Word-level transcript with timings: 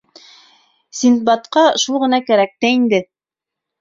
Синдбадҡа 1.01 1.65
шул 1.83 2.01
ғына 2.05 2.23
кәрәк 2.31 2.57
тә 2.67 2.73
инде. 2.81 3.03